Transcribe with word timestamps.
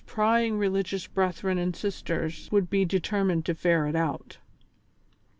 185 0.07 0.15
prying 0.17 0.57
religious 0.57 1.05
bretliren 1.05 1.59
and 1.59 1.75
sisters 1.75 2.49
would 2.51 2.71
be 2.71 2.83
determined 2.83 3.45
to 3.45 3.53
ferret 3.53 3.95
out. 3.95 4.39